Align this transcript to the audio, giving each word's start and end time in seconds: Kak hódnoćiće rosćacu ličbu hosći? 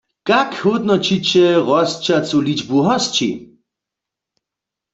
Kak 0.27 0.49
hódnoćiće 0.61 1.45
rosćacu 1.67 2.37
ličbu 2.47 2.77
hosći? 2.85 3.29